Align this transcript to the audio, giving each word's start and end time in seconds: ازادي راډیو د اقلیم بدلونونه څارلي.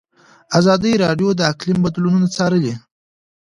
ازادي 0.59 0.93
راډیو 1.03 1.29
د 1.35 1.41
اقلیم 1.51 1.77
بدلونونه 1.85 2.27
څارلي. 2.35 2.73